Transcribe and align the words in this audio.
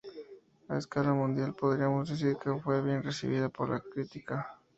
A 0.71 0.73
escala 0.81 1.13
mundial 1.21 1.53
podríamos 1.61 2.09
decir 2.09 2.33
que 2.41 2.55
fue 2.63 2.81
bien 2.81 3.03
recibida 3.03 3.49
por 3.49 3.69
la 3.69 3.79
crítica. 3.81 4.59